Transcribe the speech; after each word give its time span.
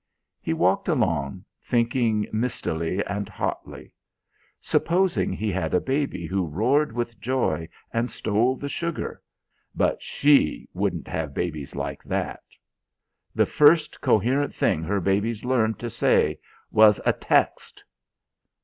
He 0.41 0.51
walked 0.51 0.87
along, 0.87 1.45
thinking 1.61 2.25
mistily 2.33 3.05
and 3.05 3.29
hotly. 3.29 3.93
Supposing 4.59 5.31
he 5.31 5.51
had 5.51 5.75
a 5.75 5.79
baby 5.79 6.25
who 6.25 6.47
roared 6.47 6.91
with 6.91 7.19
joy 7.21 7.69
and 7.93 8.09
stole 8.09 8.55
the 8.55 8.67
sugar... 8.67 9.21
but 9.75 10.01
she 10.01 10.67
wouldn't 10.73 11.07
have 11.07 11.35
babies 11.35 11.75
like 11.75 12.03
that. 12.03 12.41
The 13.35 13.45
first 13.45 14.01
coherent 14.01 14.55
thing 14.55 14.81
her 14.81 14.99
babies 14.99 15.45
learned 15.45 15.77
to 15.77 15.89
say 15.91 16.39
was 16.71 16.99
a 17.05 17.13
text. 17.13 17.83